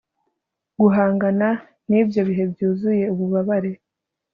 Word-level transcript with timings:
guhangana 0.81 1.49
nibyo 1.89 2.21
bihe 2.27 2.43
byuzuye 2.51 3.03
ububabare 3.13 3.71